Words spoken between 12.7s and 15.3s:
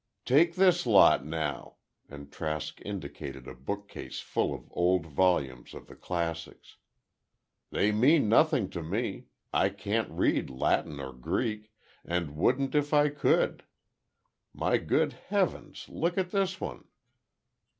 if I could. My good